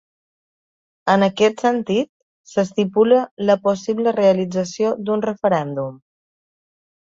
En 1.13 1.25
aquest 1.27 1.61
sentit, 1.65 2.09
s’estipula 2.53 3.21
la 3.51 3.59
possible 3.69 4.17
realització 4.19 4.99
d’un 5.07 5.27
referèndum. 5.31 6.05